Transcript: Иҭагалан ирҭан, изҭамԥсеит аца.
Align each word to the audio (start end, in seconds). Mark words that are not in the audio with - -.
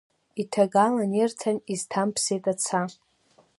Иҭагалан 0.41 1.11
ирҭан, 1.21 1.57
изҭамԥсеит 1.73 2.45
аца. 2.51 2.81